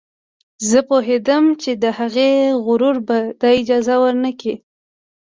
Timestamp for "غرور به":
2.65-3.17